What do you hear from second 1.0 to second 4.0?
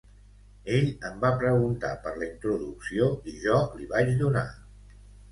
em va preguntar per la introducció i jo li la